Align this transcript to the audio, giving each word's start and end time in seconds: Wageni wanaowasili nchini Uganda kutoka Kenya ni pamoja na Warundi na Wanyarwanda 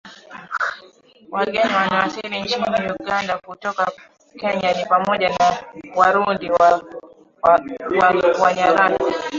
Wageni 1.31 1.73
wanaowasili 1.75 2.41
nchini 2.41 2.65
Uganda 2.99 3.37
kutoka 3.37 3.91
Kenya 4.39 4.73
ni 4.73 4.85
pamoja 4.85 5.29
na 5.29 5.51
Warundi 5.95 6.49
na 6.49 8.33
Wanyarwanda 8.41 8.99